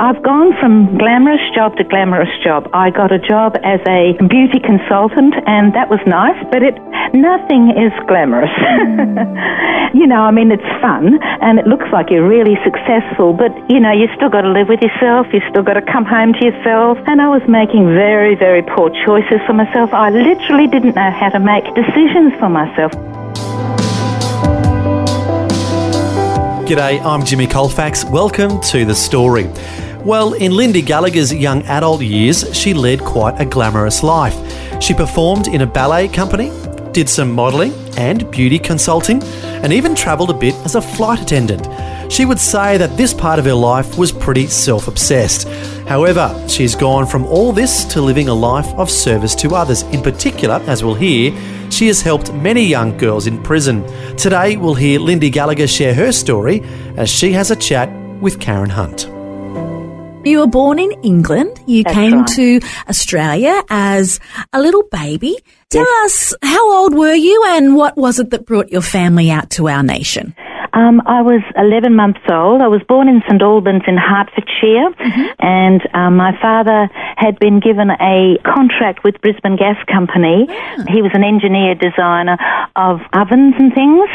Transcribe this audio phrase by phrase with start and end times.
[0.00, 2.70] I've gone from glamorous job to glamorous job.
[2.72, 6.72] I got a job as a beauty consultant, and that was nice, but it
[7.12, 8.48] nothing is glamorous.
[9.92, 13.76] you know, I mean, it's fun, and it looks like you're really successful, but you
[13.76, 15.26] know, you still got to live with yourself.
[15.36, 16.96] You still got to come home to yourself.
[17.04, 19.92] And I was making very, very poor choices for myself.
[19.92, 22.96] I literally didn't know how to make decisions for myself.
[26.64, 28.06] G'day, I'm Jimmy Colfax.
[28.06, 29.44] Welcome to The Story.
[30.04, 34.34] Well, in Lindy Gallagher's young adult years, she led quite a glamorous life.
[34.82, 36.50] She performed in a ballet company,
[36.92, 39.22] did some modelling and beauty consulting,
[39.62, 41.68] and even travelled a bit as a flight attendant.
[42.10, 45.46] She would say that this part of her life was pretty self obsessed.
[45.86, 49.82] However, she's gone from all this to living a life of service to others.
[49.82, 51.30] In particular, as we'll hear,
[51.70, 53.84] she has helped many young girls in prison.
[54.16, 56.62] Today, we'll hear Lindy Gallagher share her story
[56.96, 59.19] as she has a chat with Karen Hunt.
[60.22, 61.58] You were born in England.
[61.66, 62.28] You That's came right.
[62.36, 64.20] to Australia as
[64.52, 65.36] a little baby.
[65.70, 66.32] Tell Yes.
[66.32, 69.68] us, how old were you and what was it that brought your family out to
[69.68, 70.34] our nation?
[70.72, 72.62] Um, I was 11 months old.
[72.62, 74.90] I was born in St Albans in Hertfordshire,
[75.38, 80.46] and um, my father had been given a contract with Brisbane Gas Company.
[80.88, 82.38] He was an engineer designer
[82.76, 84.08] of ovens and things,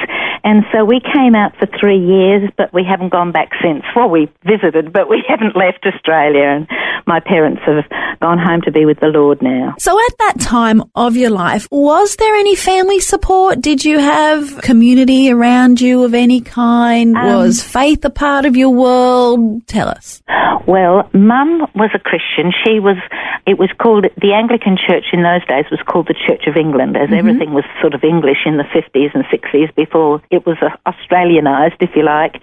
[0.43, 3.83] and so we came out for three years, but we haven't gone back since.
[3.95, 6.67] Well, we visited, but we haven't left Australia, and
[7.07, 7.83] my parents have
[8.21, 9.75] gone home to be with the Lord now.
[9.79, 13.59] So at that time of your life, was there any family support?
[13.59, 17.15] Did you have community around you of any kind?
[17.17, 19.67] Um, was faith a part of your world?
[19.67, 20.21] Tell us.
[20.67, 22.51] Well, Mum was a Christian.
[22.63, 22.97] She was.
[23.45, 26.97] It was called the Anglican Church in those days was called the Church of England,
[26.97, 30.73] as everything was sort of English in the fifties and sixties before it was uh,
[30.89, 32.41] Australianised, if you like.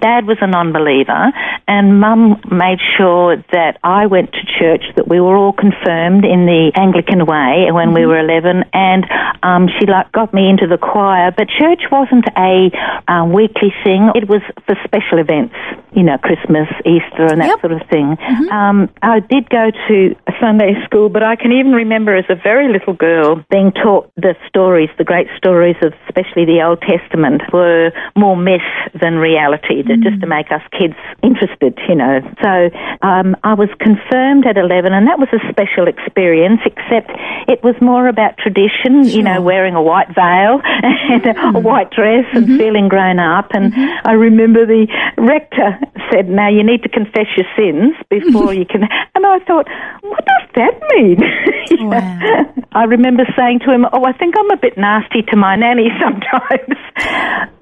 [0.00, 1.30] Dad was a non-believer,
[1.68, 6.46] and Mum made sure that I went to church, that we were all confirmed in
[6.46, 9.06] the Anglican way when we were eleven, and
[9.44, 11.30] um, she like got me into the choir.
[11.30, 12.70] But church wasn't a
[13.06, 15.54] um, weekly thing; it was for special events,
[15.92, 17.60] you know, Christmas, Easter, and that Yep.
[17.60, 18.16] sort of thing.
[18.50, 22.34] Um, I did go to a Sunday school, but I can even remember as a
[22.34, 27.42] very little girl being taught the stories, the great stories of especially the Old Testament,
[27.52, 28.60] were more myth
[29.00, 32.20] than reality, to- just to make us kids interested, you know.
[32.42, 32.70] So
[33.02, 37.10] um, I was confirmed at 11, and that was a special experience, except
[37.48, 41.26] it was more about tradition, you know, wearing a white veil and
[41.56, 43.48] a white dress and feeling grown up.
[43.52, 44.06] And mm-hmm.
[44.06, 45.78] I remember the rector
[46.10, 48.82] said, Now you need to confess your sins before you can.
[49.14, 49.66] And I thought,
[50.02, 51.22] What does that mean?
[51.72, 52.54] Wow.
[52.72, 55.88] I remember saying to him, Oh, I think I'm a bit nasty to my nanny
[56.02, 56.76] sometimes.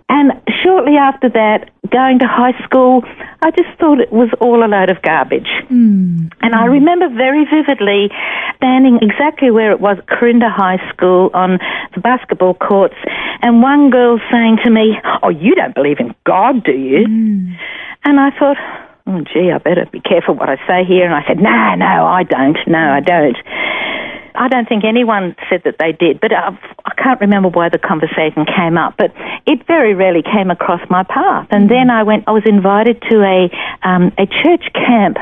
[0.08, 0.32] And
[0.64, 3.02] shortly after that, going to high school,
[3.42, 5.48] I just thought it was all a load of garbage.
[5.70, 6.30] Mm.
[6.42, 8.10] And I remember very vividly
[8.56, 11.58] standing exactly where it was at Corinda High School on
[11.94, 12.96] the basketball courts,
[13.42, 17.04] and one girl saying to me, Oh, you don't believe in God, do you?
[17.06, 17.52] Hmm.
[18.04, 18.56] And I thought,
[19.06, 21.04] Oh, gee, I better be careful what I say here.
[21.06, 22.58] And I said, No, no, I don't.
[22.66, 23.36] No, I don't.
[24.40, 26.56] I don't think anyone said that they did, but I,
[26.86, 28.94] I can't remember why the conversation came up.
[28.96, 29.12] But
[29.44, 31.48] it very rarely came across my path.
[31.50, 32.24] And then I went.
[32.26, 33.52] I was invited to a
[33.86, 35.18] um, a church camp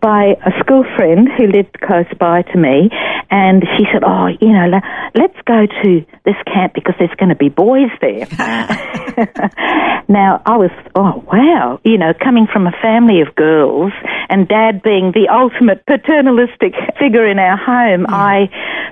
[0.00, 2.88] by a school friend who lived close by to me,
[3.30, 7.28] and she said, "Oh, you know, le- let's go to this camp because there's going
[7.28, 8.24] to be boys there."
[10.08, 13.92] now I was, oh wow, you know, coming from a family of girls,
[14.30, 18.48] and Dad being the ultimate paternalistic figure in our home, I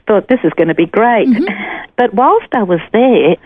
[0.06, 1.28] thought this is going to be great.
[1.28, 1.46] Mm-hmm.
[2.00, 3.36] But whilst I was there,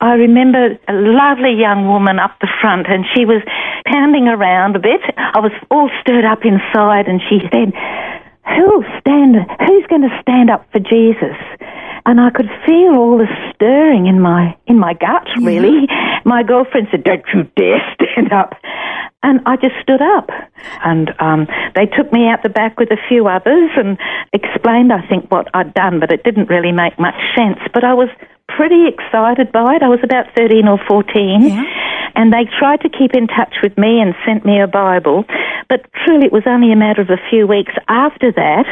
[0.00, 3.46] I remember a lovely young woman up the front, and she was
[3.86, 5.00] pounding around a bit.
[5.16, 7.70] I was all stirred up inside, and she said,
[8.42, 9.36] "Who'll stand?
[9.38, 11.38] Who's going to stand up for Jesus?"
[12.04, 15.28] And I could feel all the stirring in my in my gut.
[15.40, 15.86] Really,
[16.24, 18.54] my girlfriend said, "Don't you dare stand up."
[19.26, 20.30] And I just stood up.
[20.84, 23.98] And um, they took me out the back with a few others and
[24.32, 27.58] explained, I think, what I'd done, but it didn't really make much sense.
[27.74, 28.08] But I was
[28.46, 29.82] pretty excited by it.
[29.82, 31.42] I was about 13 or 14.
[31.42, 31.64] Yeah.
[32.14, 35.24] And they tried to keep in touch with me and sent me a Bible.
[35.68, 38.64] But truly, it was only a matter of a few weeks after that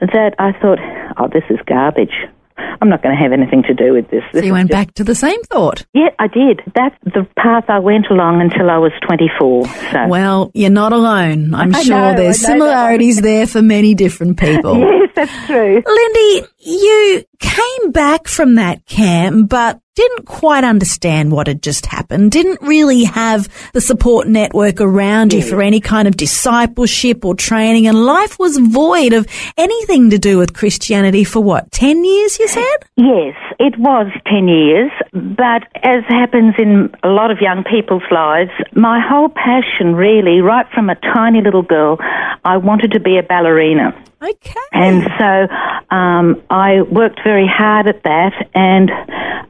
[0.00, 0.78] that I thought,
[1.18, 2.16] oh, this is garbage.
[2.58, 4.22] I'm not going to have anything to do with this.
[4.32, 5.84] So you went just- back to the same thought.
[5.94, 6.60] Yeah, I did.
[6.74, 9.66] That's the path I went along until I was 24.
[9.92, 10.08] So.
[10.08, 11.54] Well, you're not alone.
[11.54, 12.68] I'm I sure know, there's I know that one.
[12.74, 14.76] similarities there for many different people.
[14.96, 15.82] Yes, that's true.
[15.86, 22.30] Lindy, you came back from that camp, but didn't quite understand what had just happened,
[22.30, 25.64] didn't really have the support network around you for mm.
[25.64, 30.52] any kind of discipleship or training, and life was void of anything to do with
[30.52, 32.76] Christianity for what, 10 years, you said?
[32.96, 38.50] Yes, it was 10 years, but as happens in a lot of young people's lives,
[38.74, 41.96] my whole passion really, right from a tiny little girl,
[42.44, 43.94] I wanted to be a ballerina.
[44.22, 44.60] Okay.
[44.72, 48.90] And so um, I worked very hard at that and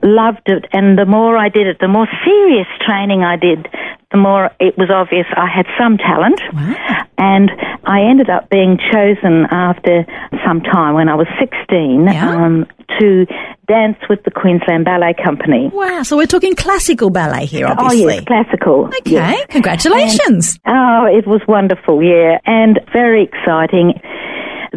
[0.02, 0.66] loved it.
[0.72, 3.68] And the more I did it, the more serious training I did,
[4.10, 6.40] the more it was obvious I had some talent.
[6.52, 7.02] Wow.
[7.18, 7.50] And
[7.84, 10.04] I ended up being chosen after
[10.44, 12.28] some time when I was 16 Yeah.
[12.30, 12.66] um,
[13.00, 13.26] to
[13.66, 15.70] dance with the Queensland Ballet Company.
[15.72, 18.14] Wow, so we're talking classical ballet here, Oh, obviously.
[18.16, 18.86] yes, classical.
[18.86, 19.46] Okay, yes.
[19.48, 20.58] congratulations.
[20.66, 23.94] Oh, it was wonderful, yeah, and very exciting.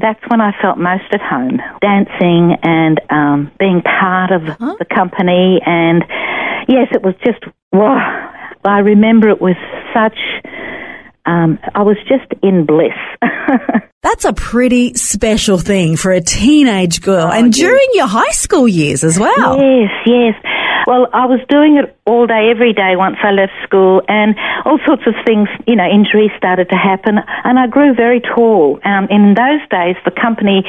[0.02, 5.60] That's when I felt most at home, dancing and um, being part of the company.
[5.66, 6.04] And
[6.68, 8.34] yes, it was just wow.
[8.66, 9.56] I remember it was
[9.94, 10.18] such.
[11.26, 12.98] Um, I was just in bliss.
[14.02, 19.04] That's a pretty special thing for a teenage girl and during your high school years
[19.04, 19.58] as well.
[19.58, 20.36] Yes, yes.
[20.90, 24.34] Well, I was doing it all day, every day once I left school, and
[24.66, 28.80] all sorts of things, you know, injuries started to happen, and I grew very tall.
[28.84, 30.66] Um, in those days, the company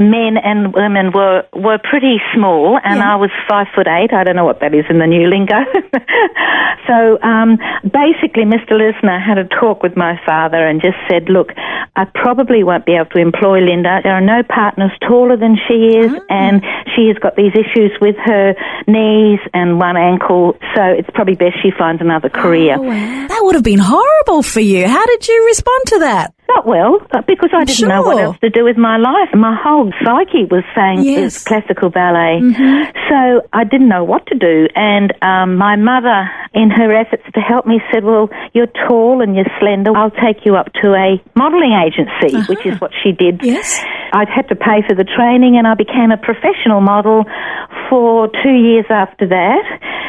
[0.00, 4.08] men and women were, were pretty small, and I was five foot eight.
[4.14, 5.60] I don't know what that is in the new lingo.
[6.88, 8.72] so um, basically, Mr.
[8.72, 11.52] Lisner had a talk with my father and just said, look,
[11.98, 14.00] I probably won't be able to employ Linda.
[14.02, 16.64] There are no partners taller than she is, and
[16.96, 18.54] she has got these issues with her
[18.86, 22.76] knees and one ankle, so it's probably best she finds another career.
[22.78, 23.26] Oh, wow.
[23.28, 24.86] That would have been horrible for you.
[24.86, 26.34] How did you respond to that?
[26.48, 29.28] Not well, because I didn't know what else to do with my life.
[29.34, 31.36] My whole psyche was saying Yes.
[31.44, 31.48] Mm-hmm.
[31.48, 32.40] classical ballet.
[33.08, 34.66] So I didn't know what to do.
[34.74, 39.36] And um, my mother, in her efforts to help me, said, Well, you're tall and
[39.36, 39.94] you're slender.
[39.96, 43.36] I'll take you up to a modelling agency, which is what she did.
[43.42, 43.46] Uh-huh.
[43.52, 43.78] Yes.
[44.12, 47.24] I'd had to pay for the training and I became a professional model
[47.90, 49.64] for two years after that.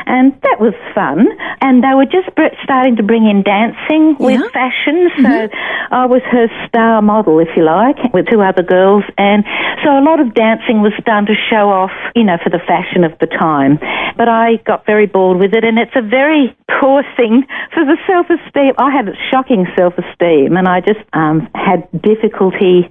[0.05, 1.27] And that was fun.
[1.61, 2.29] And they were just
[2.63, 4.47] starting to bring in dancing with Yeah.
[4.53, 5.09] fashion.
[5.21, 5.49] So
[5.91, 9.03] I was her star model, if you like, with two other girls.
[9.17, 9.43] And
[9.83, 13.03] so a lot of dancing was done to show off, you know, for the fashion
[13.03, 13.79] of the time.
[14.17, 15.63] But I got very bored with it.
[15.63, 17.43] And it's a very poor thing
[17.73, 18.73] for the self-esteem.
[18.77, 22.87] I had shocking self-esteem and I just um, had difficulty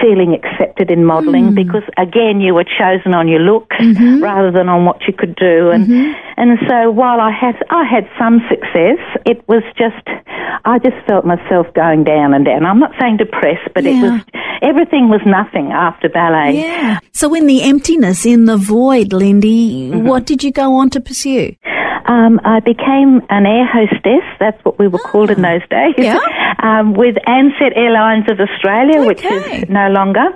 [0.00, 1.54] feeling accepted in modelling hmm.
[1.54, 4.22] because, again, you were chosen on your looks mm-hmm.
[4.22, 5.70] rather than on what you could do.
[5.70, 6.12] And mm-hmm.
[6.36, 10.06] and so while I had I had some success, it was just
[10.64, 12.64] I just felt myself going down and down.
[12.64, 14.20] I'm not saying depressed, but it was
[14.62, 16.56] everything was nothing after ballet.
[16.58, 16.98] Yeah.
[17.12, 20.06] So in the emptiness, in the void, Lindy, Mm-hmm.
[20.06, 21.54] what did you go on to pursue?
[22.10, 24.26] Um, I became an air hostess.
[24.40, 25.94] That's what we were called in those days.
[25.96, 26.18] Yeah.
[26.60, 30.26] Um, with Ansett Airlines of Australia, which is no longer.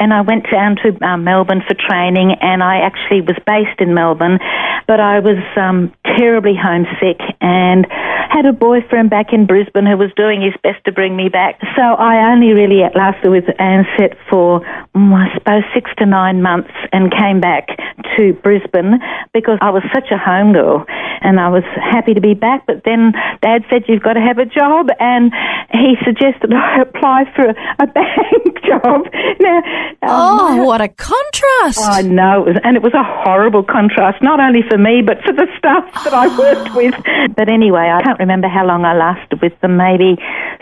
[0.00, 3.94] And I went down to um, Melbourne for training, and I actually was based in
[3.94, 4.40] Melbourne,
[4.88, 10.10] but I was um, terribly homesick and had a boyfriend back in Brisbane who was
[10.16, 11.60] doing his best to bring me back.
[11.76, 14.60] So I only really lasted with Ansett for,
[14.96, 17.68] mm, I suppose, six to nine months and came back
[18.16, 18.98] to Brisbane
[19.32, 20.84] because I was such a home girl
[21.20, 22.66] and I was happy to be back.
[22.66, 25.32] But then Dad said, You've got to have a job, and
[25.72, 29.06] he suggested I apply for a, bank job.
[29.40, 29.58] Now,
[30.02, 31.78] um, Oh, what a contrast.
[31.82, 35.18] I know, it was, and it was a horrible contrast, not only for me, but
[35.24, 36.94] for the staff that I worked with.
[37.36, 40.16] But anyway, I can't remember how long I lasted with them, maybe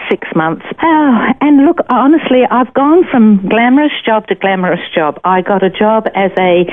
[0.09, 0.65] six months.
[0.83, 5.21] Oh, and look, honestly, I've gone from glamorous job to glamorous job.
[5.25, 6.65] I got a job as a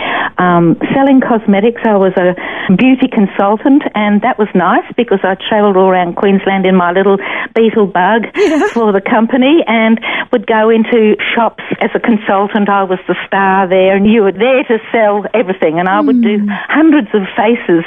[0.42, 1.82] um, selling cosmetics.
[1.84, 2.34] I was a
[2.76, 7.18] beauty consultant, and that was nice because I travelled all around Queensland in my little
[7.54, 8.24] beetle bug
[8.74, 10.00] for the company and
[10.32, 12.70] would go into shops as a consultant.
[12.70, 16.22] I was the star there, and you were there to sell everything, and I would
[16.22, 16.50] do hmm.
[16.50, 17.84] hundreds of faces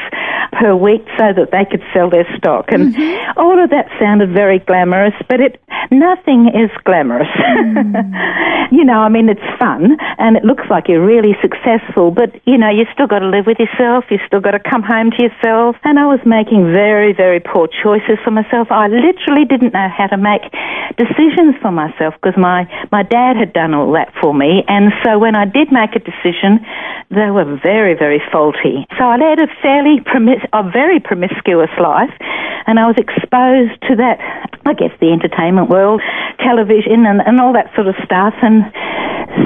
[0.52, 2.72] per week so that they could sell their stock.
[2.72, 3.38] And mm-hmm.
[3.38, 5.60] all of that sounded very glamorous, but it
[5.90, 7.28] nothing is glamorous.
[7.28, 8.72] Mm.
[8.72, 12.58] you know, I mean, it's fun and it looks like you're really successful, but you
[12.58, 14.04] know, you still got to live with yourself.
[14.10, 15.76] You still got to come home to yourself.
[15.84, 18.68] And I was making very, very poor choices for myself.
[18.70, 20.42] I literally didn't know how to make
[20.96, 24.62] decisions for myself because my my dad had done all that for me.
[24.68, 26.60] And so when I did make a decision,
[27.10, 28.86] they were very, very faulty.
[28.98, 32.14] So I led a fairly promis- a very promiscuous life,
[32.66, 34.18] and I was exposed to that.
[34.66, 35.79] I guess the entertainment world,
[36.38, 38.34] television, and, and all that sort of stuff.
[38.42, 38.64] And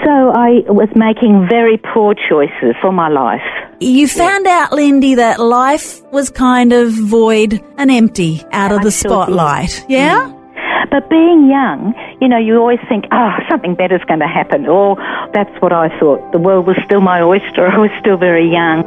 [0.05, 3.43] so I was making very poor choices for my life.
[3.81, 8.91] You found out, Lindy, that life was kind of void and empty out of the
[8.91, 9.85] spotlight.
[9.89, 10.29] Yeah?
[10.29, 10.45] Mm.
[10.91, 14.67] But being young, you know, you always think, oh, something better's going to happen.
[14.67, 14.97] Or
[15.35, 16.33] that's what I thought.
[16.33, 17.67] The world was still my oyster.
[17.73, 18.85] I was still very young.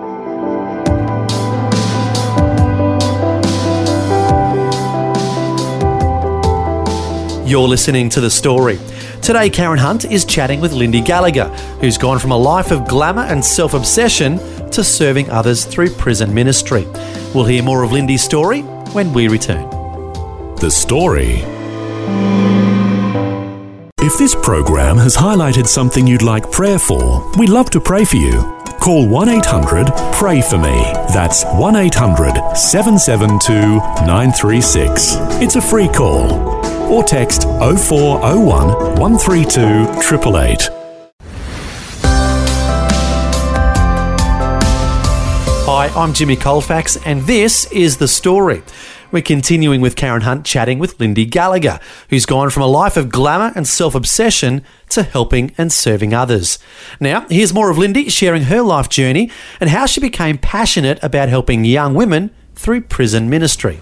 [7.47, 8.77] You're listening to The Story.
[9.21, 11.47] Today, Karen Hunt is chatting with Lindy Gallagher,
[11.79, 14.37] who's gone from a life of glamour and self obsession
[14.71, 16.85] to serving others through prison ministry.
[17.33, 19.69] We'll hear more of Lindy's story when we return.
[20.57, 21.35] The Story.
[24.05, 28.17] If this program has highlighted something you'd like prayer for, we'd love to pray for
[28.17, 28.41] you.
[28.81, 30.91] Call 1 800 Pray For Me.
[31.13, 35.13] That's 1 800 772 936.
[35.41, 36.66] It's a free call.
[36.89, 40.69] Or text 0401 132 888.
[45.65, 48.63] Hi, I'm Jimmy Colfax, and this is The Story.
[49.11, 53.09] We're continuing with Karen Hunt chatting with Lindy Gallagher, who's gone from a life of
[53.09, 56.57] glamour and self obsession to helping and serving others.
[57.01, 59.29] Now, here's more of Lindy sharing her life journey
[59.59, 63.81] and how she became passionate about helping young women through prison ministry.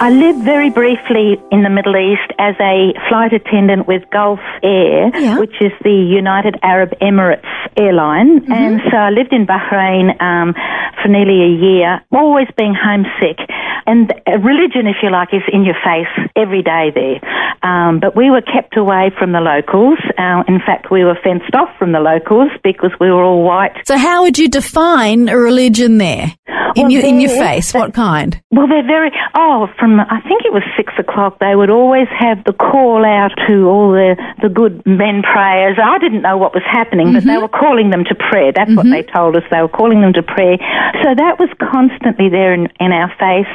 [0.00, 5.10] I lived very briefly in the Middle East as a flight attendant with Gulf Air,
[5.16, 5.38] Yeah.
[5.38, 7.46] which is the United Arab Emirates
[7.76, 8.44] airline.
[8.52, 10.52] And so I lived in Bahrain um,
[11.00, 13.38] for nearly a year, always being homesick.
[13.86, 17.20] And religion, if you like, is in your face every day there.
[17.62, 19.98] Um, but we were kept away from the locals.
[20.18, 23.72] Uh, in fact, we were fenced off from the locals because we were all white.
[23.84, 26.34] So, how would you define a religion there?
[26.76, 27.72] In, Well, your, in your face?
[27.72, 28.40] What kind?
[28.50, 29.12] Well, they're very.
[29.36, 31.38] Oh, from I think it was six o'clock.
[31.40, 35.76] They would always have the call out to all the the good men prayers.
[35.76, 37.42] I didn't know what was happening, but they mm-hmm.
[37.42, 38.50] were calling them to prayer.
[38.52, 38.96] That's what mm-hmm.
[38.96, 39.44] they told us.
[39.50, 40.56] They were calling them to prayer.
[41.04, 43.52] So that was constantly there in, in our face.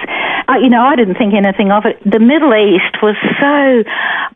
[0.48, 1.98] Uh, you know, I didn't think anything of it.
[2.10, 3.84] The Middle East was so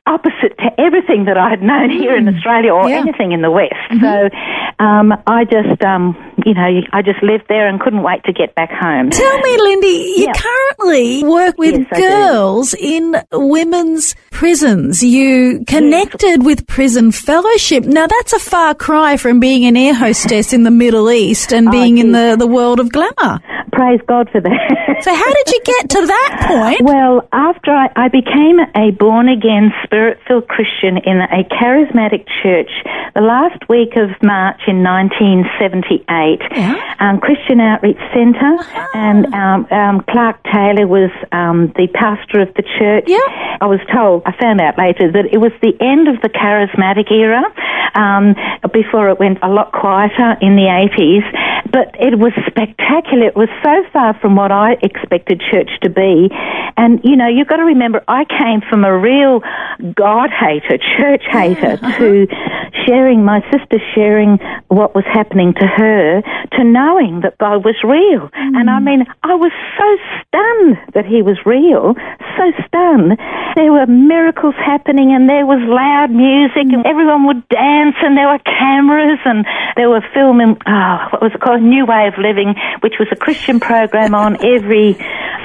[0.05, 2.98] opposite to everything that I had known here in Australia or Yeah.
[3.00, 3.74] anything in the West.
[4.01, 4.29] So
[4.83, 8.53] um, I just, um, you know, I just lived there and couldn't wait to get
[8.55, 9.10] back home.
[9.12, 10.33] Tell me, Lindy, you Yeah.
[10.33, 15.03] currently work with Yes, girls in women's prisons.
[15.03, 17.86] You connected with Prison Fellowship.
[17.86, 21.72] Now, that's a far cry from being an air hostess in the Middle East and
[21.72, 23.39] being in the, the world of glamour.
[23.72, 24.98] Praise God for that.
[25.01, 26.81] So, how did you get to that point?
[26.81, 32.69] Well, after I, I became a born again, spirit filled Christian in a charismatic church
[33.15, 36.95] the last week of March in 1978, Yeah.
[37.00, 38.57] um, Christian Outreach Centre,
[38.93, 43.05] and um, um, Clark Taylor was um, the pastor of the church.
[43.07, 43.21] Yeah.
[43.62, 47.12] I was told, I found out later, that it was the end of the charismatic
[47.12, 47.43] era
[47.95, 48.33] um,
[48.73, 51.23] before it went a lot quieter in the 80s.
[51.71, 53.27] But it was spectacular.
[53.27, 56.29] It was so far from what I expected church to be.
[56.75, 59.41] And, you know, you've got to remember, I came from a real
[59.95, 61.97] God hater, church hater, uh-huh.
[61.99, 62.27] to
[62.85, 64.37] sharing, my sister sharing
[64.67, 68.29] what was happening to her, to knowing that God was real.
[68.29, 68.59] Mm.
[68.59, 69.87] And I mean, I was so
[70.19, 71.95] stunned that He was real,
[72.37, 73.17] so stunned.
[73.55, 76.89] There were miracles happening and there was loud music and mm.
[76.89, 79.45] everyone would dance and there were cameras and
[79.77, 81.61] they were filming, oh, what was it called?
[81.61, 84.97] New Way of Living, which was a Christian program on every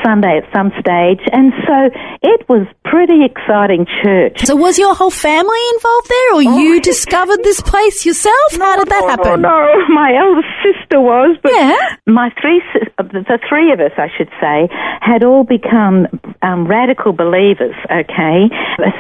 [0.03, 1.21] Sunday at some stage.
[1.33, 1.91] And so
[2.23, 4.45] it was pretty exciting church.
[4.45, 8.51] So, was your whole family involved there, or you discovered this place yourself?
[8.59, 9.41] How did that Oh, happen?
[9.43, 11.77] no, my eldest sister was, but Yeah.
[12.07, 12.63] my three,
[12.99, 14.69] uh, the three of us, I should say,
[15.01, 16.07] had all become
[16.43, 17.75] um, radical believers.
[17.91, 18.49] Okay,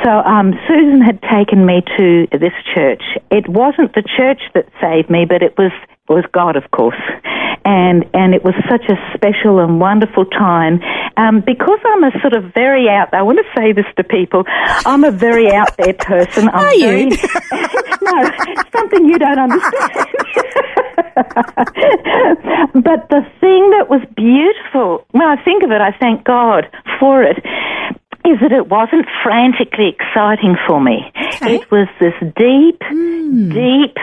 [0.05, 3.03] so um, Susan had taken me to this church.
[3.31, 5.73] It wasn't the church that saved me, but it was
[6.09, 7.00] was God, of course,
[7.65, 10.81] and and it was such a special and wonderful time.
[11.17, 13.12] Um, because I'm a sort of very out.
[13.12, 14.45] I want to say this to people.
[14.87, 16.49] I'm a very out there person.
[16.49, 17.11] I'm Are you?
[18.03, 18.31] no,
[18.73, 20.07] something you don't understand.
[22.75, 26.69] but the thing that was beautiful, when I think of it, I thank God
[27.00, 27.45] for it,
[28.31, 31.11] is that it wasn't frantically exciting for me.
[31.17, 31.57] Okay.
[31.57, 33.51] It was this deep, hmm.
[33.51, 33.97] deep,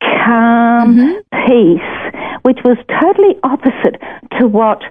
[0.00, 1.20] calm mm-hmm.
[1.46, 4.00] peace, which was totally opposite
[4.38, 4.82] to what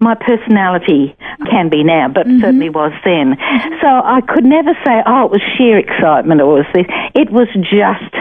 [0.00, 1.16] my personality
[1.50, 2.40] can be now, but mm-hmm.
[2.40, 3.36] certainly was then.
[3.36, 3.74] Mm-hmm.
[3.80, 6.86] So I could never say, oh, it was sheer excitement or it was this.
[7.14, 8.12] It was just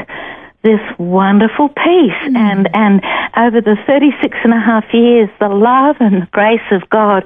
[0.64, 2.22] this wonderful peace.
[2.36, 3.02] And and
[3.38, 7.24] over the 36 and a half years the love and the grace of God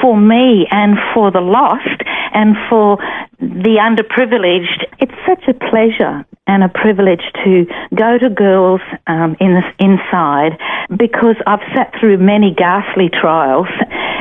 [0.00, 2.02] for me and for the lost
[2.34, 2.98] and for
[3.38, 9.54] the underprivileged it's such a pleasure and a privilege to go to girls um, in
[9.54, 10.58] this inside
[10.96, 13.68] because I've sat through many ghastly trials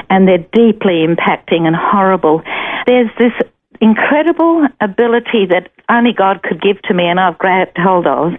[0.10, 2.44] and they're deeply impacting and horrible.
[2.86, 3.34] There's this
[3.82, 8.34] incredible ability that only God could give to me and I've grabbed hold of.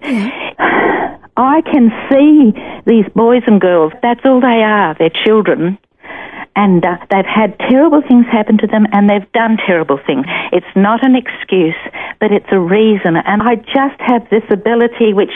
[1.37, 2.53] I can see
[2.87, 5.79] these boys and girls, that's all they are, they're children.
[6.57, 10.27] And uh, they've had terrible things happen to them and they've done terrible things.
[10.53, 11.79] It's not an excuse,
[12.21, 13.17] but it's a reason.
[13.17, 15.33] And I just have this ability which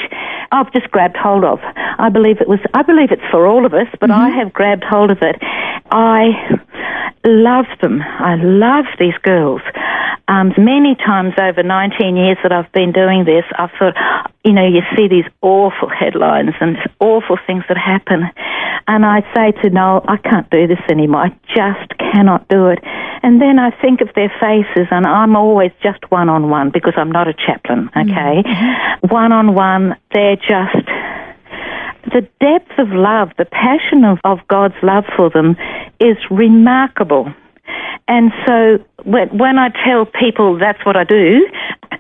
[0.50, 1.61] I've just grabbed hold of.
[1.62, 4.85] I believe it was, I believe it's for all of us, but I have grabbed
[4.85, 5.37] hold of it.
[5.90, 6.30] I
[7.25, 8.02] love them.
[8.02, 9.62] I love these girls.
[10.26, 13.94] Um, many times over 19 years that I've been doing this, I've thought,
[14.44, 18.25] you know, you see these awful headlines and awful things that happen.
[18.87, 21.04] And I say to Noel, I can't do this anymore.
[21.13, 22.79] I just cannot do it.
[23.25, 26.93] And then I think of their faces, and I'm always just one on one because
[26.97, 28.11] I'm not a chaplain, mm-hmm.
[28.11, 29.09] okay?
[29.13, 30.87] One on one, they're just
[32.15, 35.57] the depth of love, the passion of, of God's love for them
[35.99, 37.33] is remarkable.
[38.07, 41.49] And so when, when I tell people that's what I do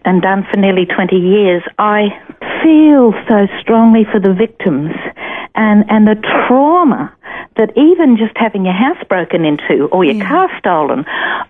[0.04, 2.08] and done for nearly 20 years, I
[2.62, 4.92] feel so strongly for the victims
[5.54, 7.14] and, and the trauma
[7.56, 11.04] that even just having your house broken into or your car stolen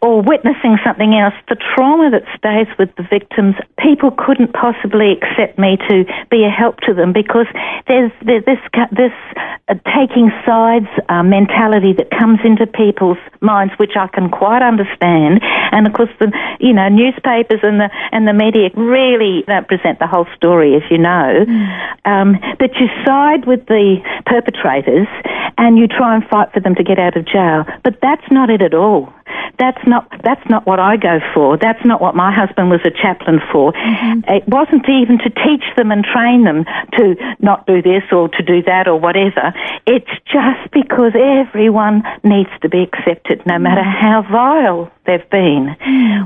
[0.04, 5.58] or witnessing something else, the trauma that stays with the victims, people couldn't possibly accept
[5.58, 7.46] me to be a help to them because
[7.88, 8.60] there's, there's this,
[8.92, 9.16] this
[9.66, 15.40] uh, taking sides uh, mentality that comes into people's minds, which I can quite understand.
[15.72, 16.30] And of course, the
[16.60, 20.82] you know newspapers and the and the media really don't present the whole story, as
[20.90, 21.46] you know.
[22.04, 25.08] Um, but you side with the perpetrators
[25.56, 27.64] and you try and fight for them to get out of jail.
[27.82, 29.14] But that's not it at all.
[29.58, 31.56] That's not that's not what I go for.
[31.56, 33.72] That's not what my husband was a chaplain for.
[33.72, 34.28] Mm-hmm.
[34.28, 36.64] It wasn't even to teach them and train them
[36.98, 39.54] to not do this or to do that or whatever.
[39.86, 44.06] It's just because everyone needs to be accepted, no matter mm-hmm.
[44.06, 45.76] how vile they've been.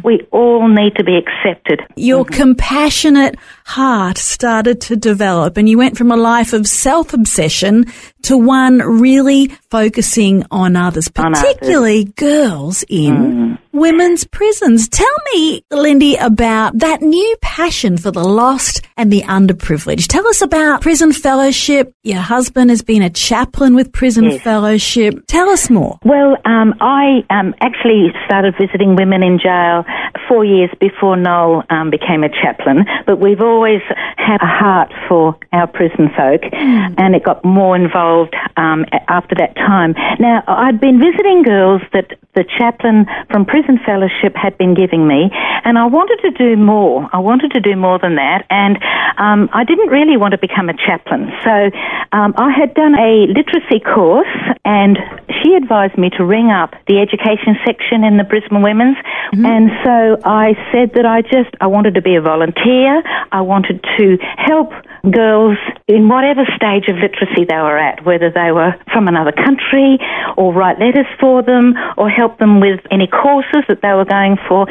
[0.05, 1.81] We all need to be accepted.
[1.97, 7.87] Your compassionate heart started to develop and you went from a life of self-obsession
[8.23, 11.43] to one really focusing on others, On others.
[11.43, 13.59] particularly girls in mm.
[13.79, 14.89] Women's prisons.
[14.89, 20.07] Tell me, Lindy, about that new passion for the lost and the underprivileged.
[20.09, 21.93] Tell us about prison fellowship.
[22.03, 24.43] Your husband has been a chaplain with prison Yes.
[24.43, 25.25] fellowship.
[25.27, 25.99] Tell us more.
[26.05, 29.85] Well, um, I um, actually started visiting women in jail
[30.29, 33.81] four years before Noel um, became a chaplain, but we've always
[34.17, 39.55] had a heart for our prison folk, and it got more involved um, after that
[39.57, 39.95] time.
[40.19, 45.29] Now, I'd been visiting girls that the chaplain from Prison Fellowship had been giving me,
[45.65, 47.09] and I wanted to do more.
[47.13, 48.79] I wanted to do more than that, and
[49.19, 51.29] um, I didn't really want to become a chaplain.
[51.45, 51.71] So
[52.13, 54.33] um, I had done a literacy course,
[54.65, 54.97] and
[55.43, 58.97] she advised me to ring up the education section in the Brisbane Women's,
[59.33, 63.03] and so I said that I just I wanted to be a volunteer.
[63.31, 64.73] I wanted to help
[65.11, 69.99] girls in whatever stage of literacy they were at, whether they were from another country
[70.37, 74.37] or write letters for them or help them with any courses that they were going
[74.49, 74.67] for.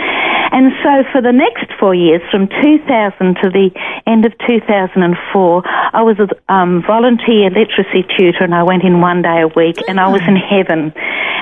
[0.51, 3.69] And so for the next four years, from 2000 to the
[4.05, 9.21] end of 2004, I was a um, volunteer literacy tutor and I went in one
[9.21, 10.93] day a week and I was in heaven.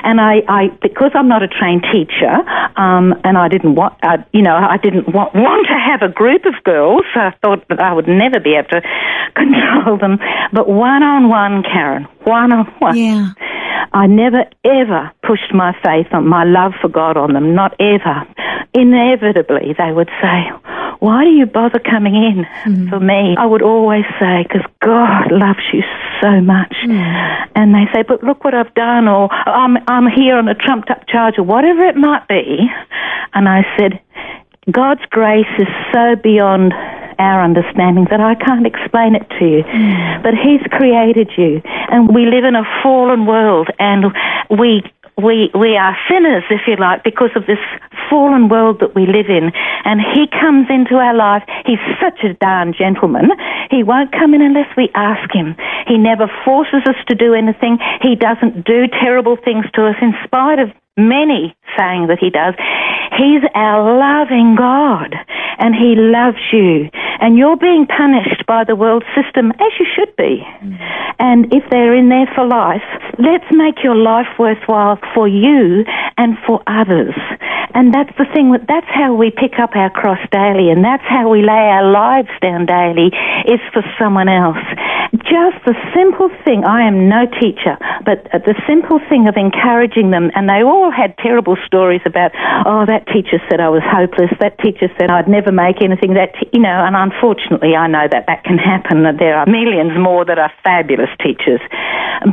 [0.02, 2.30] And I, I because I'm not a trained teacher,
[2.76, 6.12] um, and I didn't want, uh, you know, I didn't want, want to have a
[6.12, 7.02] group of girls.
[7.16, 8.82] I thought that I would never be able to
[9.34, 10.18] control them.
[10.52, 12.96] But one on one, Karen, one on one.
[12.96, 13.32] Yeah.
[13.92, 18.26] I never ever pushed my faith on my love for God on them, not ever.
[18.96, 20.48] Inevitably, they would say,
[21.00, 22.88] Why do you bother coming in mm-hmm.
[22.88, 23.36] for me?
[23.38, 25.82] I would always say, Because God loves you
[26.22, 26.74] so much.
[27.54, 30.90] And they say, But look what I've done, or I'm, I'm here on a trumped
[30.90, 32.68] up charge, or whatever it might be.
[33.34, 34.00] And I said,
[34.70, 36.72] God's grace is so beyond
[37.18, 39.62] our understanding that I can't explain it to you.
[39.62, 40.22] Mm.
[40.22, 41.62] But He's created you.
[41.90, 44.06] And we live in a fallen world and
[44.50, 44.82] we
[45.16, 47.62] we we are sinners, if you like, because of this
[48.10, 49.50] fallen world that we live in.
[49.84, 51.42] And he comes into our life.
[51.64, 53.30] He's such a darn gentleman.
[53.70, 55.56] He won't come in unless we ask him.
[55.86, 57.78] He never forces us to do anything.
[58.02, 62.54] He doesn't do terrible things to us in spite of many saying that he does.
[63.16, 65.14] He's our loving God
[65.58, 66.90] and he loves you.
[67.20, 70.44] And you're being punished by the world system as you should be.
[70.62, 70.78] Mm.
[71.18, 72.84] And if they're in there for life,
[73.18, 75.84] let's make your life worthwhile for you
[76.18, 77.14] and for others.
[77.74, 81.04] And that's the thing that that's how we pick up our cross daily and that's
[81.08, 83.10] how we lay our lives down daily
[83.46, 84.60] is for someone else.
[85.22, 90.30] Just the simple thing, I am no teacher, but the simple thing of encouraging them
[90.34, 92.32] and they all had terrible stories about,
[92.66, 96.34] oh, that teacher said I was hopeless, that teacher said I'd never make anything, that,
[96.52, 99.02] you know, and unfortunately I know that that can happen.
[99.02, 101.60] That there are millions more that are fabulous teachers.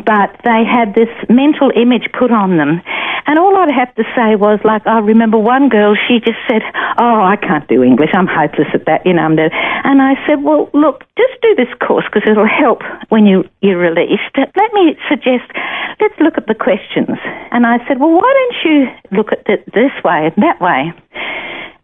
[0.05, 2.81] But they had this mental image put on them.
[3.25, 6.61] And all I'd have to say was, like, I remember one girl, she just said,
[6.99, 9.23] oh, I can't do English, I'm hopeless at that, you know.
[9.23, 9.51] I'm dead.
[9.53, 13.79] And I said, well, look, just do this course because it'll help when you, you're
[13.79, 14.35] released.
[14.35, 15.47] Let me suggest,
[15.99, 17.17] let's look at the questions.
[17.51, 20.91] And I said, well, why don't you look at it this way and that way?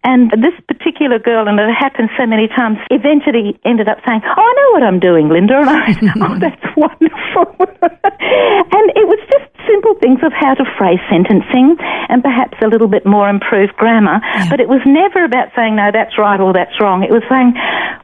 [0.04, 4.40] And this particular girl, and it happened so many times, eventually ended up saying, Oh,
[4.40, 5.60] I know what I'm doing, Linda.
[5.60, 7.46] And I said, Oh, that's wonderful.
[7.84, 9.49] and it was just
[10.00, 11.78] things of how to phrase sentencing
[12.10, 14.20] and perhaps a little bit more improved grammar.
[14.24, 14.50] Yeah.
[14.50, 17.04] But it was never about saying, No, that's right or that's wrong.
[17.04, 17.54] It was saying,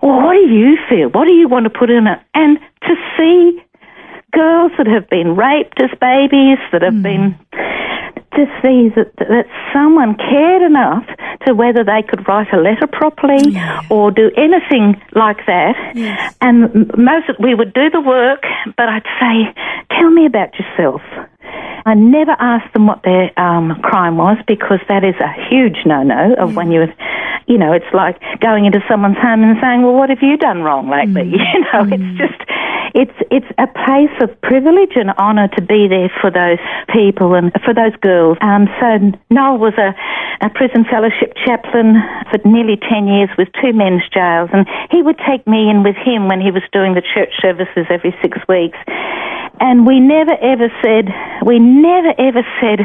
[0.01, 1.09] Well, what do you feel?
[1.09, 2.19] What do you want to put in it?
[2.33, 3.61] And to see
[4.31, 7.03] girls that have been raped as babies, that have mm.
[7.03, 7.39] been
[8.35, 11.05] to see that, that someone cared enough
[11.47, 13.81] to whether they could write a letter properly yeah.
[13.89, 15.75] or do anything like that.
[15.95, 16.35] Yes.
[16.41, 18.43] And most we would do the work,
[18.77, 19.53] but I'd say,
[19.97, 21.01] "Tell me about yourself."
[21.85, 26.33] I never asked them what their um, crime was because that is a huge no-no
[26.33, 26.55] of mm.
[26.55, 26.87] when you,
[27.45, 30.63] you know, it's like going into someone's home and saying, "Well, what have you done
[30.63, 31.45] wrong lately?" Mm.
[31.53, 31.93] You know, mm.
[31.93, 32.49] it's just
[32.95, 37.51] it's it's a place of privilege and honour to be there for those people and
[37.63, 38.37] for those girls.
[38.41, 39.91] Um, so Noel was a,
[40.39, 45.19] a prison fellowship chaplain for nearly ten years with two men's jails, and he would
[45.27, 48.79] take me in with him when he was doing the church services every six weeks.
[49.59, 51.09] And we never ever said,
[51.45, 52.79] we never ever said,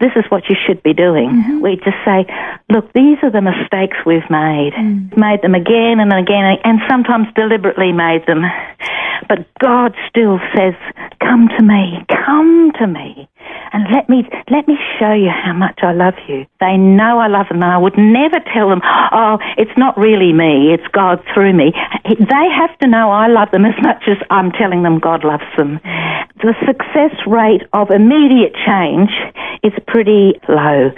[0.00, 1.30] this is what you should be doing.
[1.30, 1.60] Mm-hmm.
[1.60, 2.26] We just say,
[2.70, 4.72] look, these are the mistakes we've made.
[4.76, 5.16] Mm.
[5.16, 8.44] Made them again and again, and sometimes deliberately made them.
[9.28, 10.74] But God still says,
[11.20, 13.28] come to me, come to me
[13.72, 16.46] and let me let me show you how much I love you.
[16.60, 20.32] They know I love them, and I would never tell them, "Oh, it's not really
[20.32, 21.72] me; it's God through me."
[22.04, 25.50] They have to know I love them as much as I'm telling them God loves
[25.56, 25.80] them.
[26.42, 29.10] The success rate of immediate change
[29.62, 30.92] is pretty low,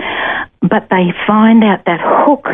[0.63, 2.47] but they find out that hook,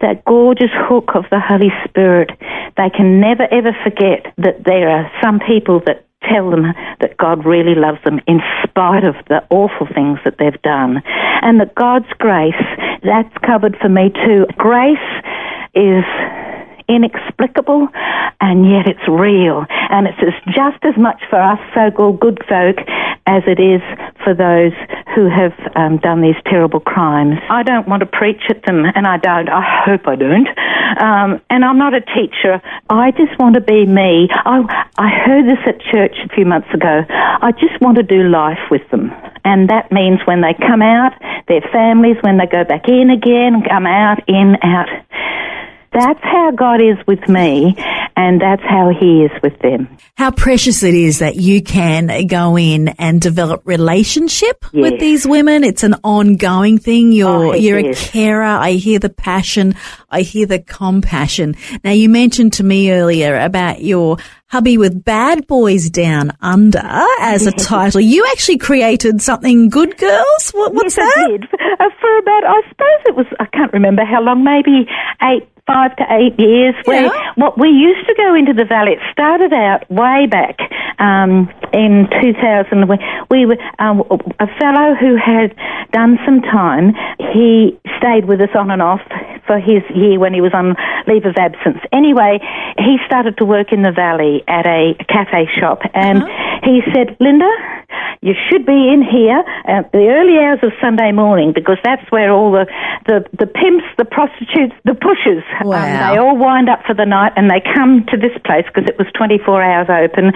[0.00, 2.30] that gorgeous hook of the Holy Spirit.
[2.76, 7.44] They can never ever forget that there are some people that tell them that God
[7.44, 11.02] really loves them in spite of the awful things that they've done.
[11.42, 12.54] And that God's grace,
[13.02, 14.46] that's covered for me too.
[14.56, 14.98] Grace
[15.74, 16.04] is
[16.88, 17.88] inexplicable
[18.42, 19.64] and yet it's real.
[19.70, 22.76] And it's just as much for us so-called good folk
[23.26, 23.80] as it is
[24.24, 24.72] for those
[25.14, 27.38] who have um, done these terrible crimes.
[27.48, 29.48] I don't want to preach at them, and I don't.
[29.48, 30.48] I hope I don't.
[30.98, 32.60] Um, and I'm not a teacher.
[32.90, 34.28] I just want to be me.
[34.32, 37.04] I, I heard this at church a few months ago.
[37.08, 39.12] I just want to do life with them.
[39.44, 41.12] And that means when they come out,
[41.46, 44.88] their families, when they go back in again, come out, in, out.
[45.92, 47.74] That's how God is with me,
[48.16, 49.94] and that's how He is with them.
[50.16, 54.90] How precious it is that you can go in and develop relationship yes.
[54.90, 55.64] with these women.
[55.64, 57.12] It's an ongoing thing.
[57.12, 58.02] You're oh, you're is.
[58.02, 58.42] a carer.
[58.42, 59.74] I hear the passion.
[60.10, 61.56] I hear the compassion.
[61.84, 64.16] Now you mentioned to me earlier about your
[64.52, 66.82] hubby with Bad Boys Down Under
[67.20, 68.02] as a title.
[68.02, 70.50] You actually created something good, girls.
[70.50, 71.24] What, what's yes, that?
[71.24, 71.44] I did.
[71.44, 73.26] Uh, for about, I suppose it was.
[73.40, 74.44] I can't remember how long.
[74.44, 74.86] Maybe
[75.22, 78.92] eight five to eight years where what we used to go into the valley.
[78.92, 80.58] It started out way back
[80.98, 82.88] um, in 2000.
[83.30, 84.02] We were um,
[84.38, 85.56] a fellow who had
[85.92, 86.94] done some time.
[87.32, 89.00] He stayed with us on and off
[89.52, 90.74] for his year when he was on
[91.06, 91.78] leave of absence.
[91.92, 92.40] Anyway,
[92.78, 96.60] he started to work in the valley at a cafe shop, and uh-huh.
[96.64, 97.50] he said, "Linda,
[98.22, 102.32] you should be in here at the early hours of Sunday morning because that's where
[102.32, 102.66] all the,
[103.06, 107.32] the, the pimps, the prostitutes, the pushers, um, they all wind up for the night
[107.36, 110.30] and they come to this place because it was 24 hours open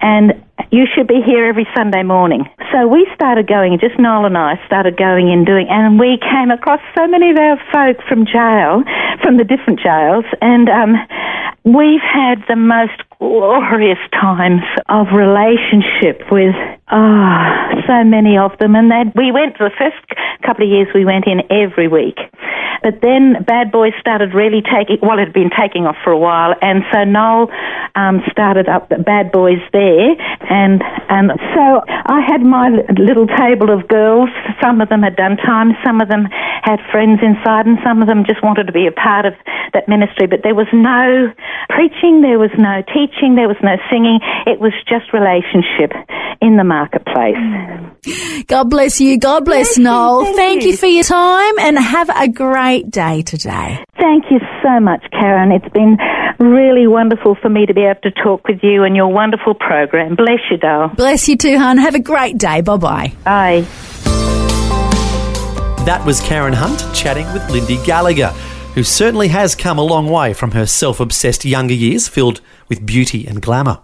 [0.00, 0.40] and
[0.70, 2.48] you should be here every Sunday morning.
[2.72, 6.50] So we started going, just Noel and I started going and doing, and we came
[6.50, 8.82] across so many of our folk from jail,
[9.22, 10.96] from the different jails, and um,
[11.64, 16.54] we've had the most glorious times of relationship with
[16.92, 18.76] oh, so many of them.
[18.76, 19.96] And they, we went the first
[20.44, 22.18] couple of years we went in every week.
[22.82, 26.18] But then Bad Boys started really taking, well, it had been taking off for a
[26.18, 26.54] while.
[26.60, 27.48] And so Noel
[27.94, 30.18] um, started up the Bad Boys there.
[30.50, 34.30] And, and so I had my little table of girls.
[34.60, 38.08] Some of them had done time, some of them had friends inside, and some of
[38.08, 39.34] them just wanted to be a part of
[39.72, 40.26] that ministry.
[40.26, 41.32] But there was no
[41.70, 44.18] preaching, there was no teaching, there was no singing.
[44.46, 45.94] It was just relationship
[46.42, 48.44] in the marketplace.
[48.46, 49.18] God bless you.
[49.18, 50.24] God bless Thank you, Noel.
[50.24, 50.76] thank Thank you you.
[50.76, 53.84] for your time and have a great day today.
[53.98, 55.52] Thank you so much, Karen.
[55.52, 55.96] It's been
[56.40, 60.16] really wonderful for me to be able to talk with you and your wonderful program.
[60.16, 60.88] Bless you, doll.
[60.88, 61.78] Bless you too, hon.
[61.78, 62.60] Have a great day.
[62.60, 63.12] Bye bye.
[63.24, 63.66] Bye.
[65.84, 68.32] That was Karen Hunt chatting with Lindy Gallagher,
[68.74, 72.86] who certainly has come a long way from her self obsessed younger years filled with
[72.86, 73.78] beauty and glamour.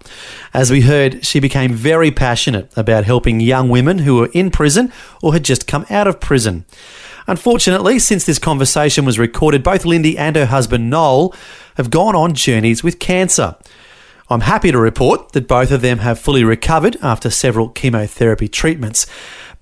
[0.54, 4.90] As we heard, she became very passionate about helping young women who were in prison
[5.22, 6.64] or had just come out of prison.
[7.26, 11.34] Unfortunately, since this conversation was recorded, both Lindy and her husband Noel
[11.76, 13.56] have gone on journeys with cancer.
[14.30, 19.06] I'm happy to report that both of them have fully recovered after several chemotherapy treatments,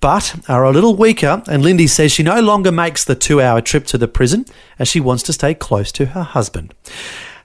[0.00, 1.42] but are a little weaker.
[1.48, 4.44] And Lindy says she no longer makes the two hour trip to the prison
[4.78, 6.74] as she wants to stay close to her husband.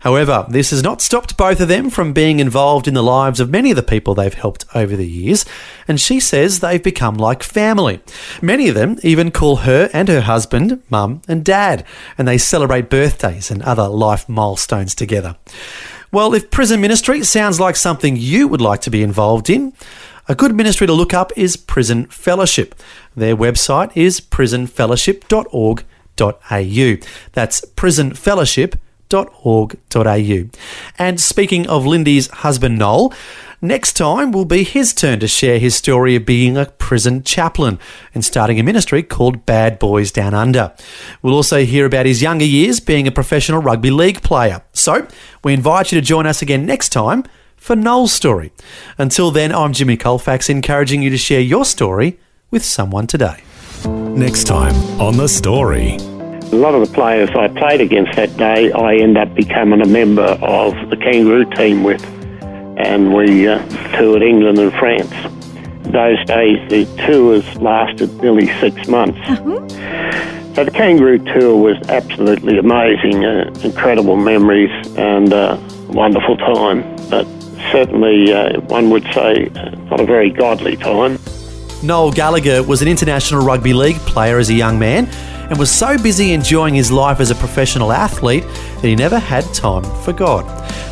[0.02, 3.52] However, this has not stopped both of them from being involved in the lives of
[3.52, 5.46] many of the people they've helped over the years,
[5.88, 8.02] and she says they've become like family.
[8.42, 11.86] Many of them even call her and her husband mum and dad,
[12.18, 15.38] and they celebrate birthdays and other life milestones together.
[16.12, 19.72] Well, if prison ministry sounds like something you would like to be involved in,
[20.28, 22.74] a good ministry to look up is Prison Fellowship.
[23.16, 27.08] Their website is prisonfellowship.org.au.
[27.34, 30.50] That's prisonfellowship.org.au.
[30.98, 33.14] And speaking of Lindy's husband Noel,
[33.62, 37.78] next time will be his turn to share his story of being a prison chaplain
[38.14, 40.74] and starting a ministry called Bad Boys Down Under.
[41.22, 44.62] We'll also hear about his younger years being a professional rugby league player.
[44.74, 45.08] So
[45.44, 47.26] we invite you to join us again next time
[47.62, 48.52] for Noel's story.
[48.98, 52.18] Until then, I'm Jimmy Colfax, encouraging you to share your story
[52.50, 53.44] with someone today.
[53.86, 55.92] Next time on The Story.
[55.92, 59.86] A lot of the players I played against that day, I end up becoming a
[59.86, 62.04] member of the Kangaroo team with,
[62.78, 63.64] and we uh,
[63.96, 65.14] toured England and France.
[65.84, 69.20] Those days, the tours lasted nearly six months.
[70.56, 77.01] So the Kangaroo tour was absolutely amazing, uh, incredible memories, and uh, wonderful time.
[77.72, 81.18] But certainly, uh, one would say, uh, not a very godly time.
[81.84, 85.08] Noel Gallagher was an international rugby league player as a young man
[85.50, 89.44] and was so busy enjoying his life as a professional athlete that he never had
[89.54, 90.46] time for God.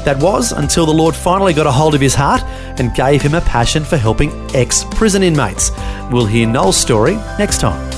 [0.05, 2.43] That was until the Lord finally got a hold of his heart
[2.79, 5.71] and gave him a passion for helping ex prison inmates.
[6.11, 7.89] We'll hear Noel's story next time.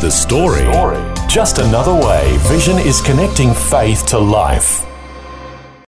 [0.00, 0.62] The Story.
[1.28, 4.84] Just another way Vision is connecting faith to life.